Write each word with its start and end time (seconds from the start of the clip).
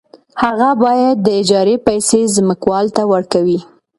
هغه 0.41 0.69
باید 0.83 1.17
د 1.21 1.27
اجارې 1.41 1.75
پیسې 1.87 2.21
ځمکوال 2.35 2.85
ته 2.95 3.03
ورکړي 3.11 3.59